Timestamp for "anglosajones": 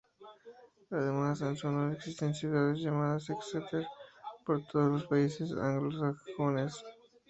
5.51-6.83